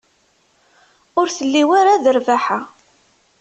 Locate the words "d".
2.03-2.05